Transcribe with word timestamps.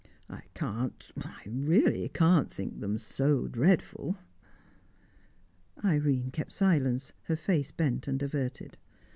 I 0.31 0.41
can't 0.55 1.11
I 1.21 1.43
really 1.45 2.09
can't 2.09 2.51
think 2.51 2.79
them 2.79 2.97
so 2.97 3.47
dreadful." 3.47 4.17
Irene 5.85 6.31
kept 6.31 6.53
silence, 6.53 7.13
her 7.25 7.35
face 7.35 7.69
bent 7.69 8.07
and 8.07 8.23
averted. 8.23 8.79